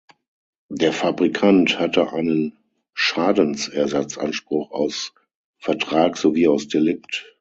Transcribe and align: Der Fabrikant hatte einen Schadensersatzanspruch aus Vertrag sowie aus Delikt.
Der 0.71 0.93
Fabrikant 0.93 1.77
hatte 1.79 2.11
einen 2.11 2.57
Schadensersatzanspruch 2.95 4.71
aus 4.71 5.13
Vertrag 5.59 6.17
sowie 6.17 6.47
aus 6.47 6.67
Delikt. 6.67 7.29